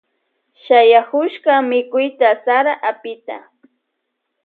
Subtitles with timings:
[0.63, 3.37] Shayakushka mikuyta sara apita.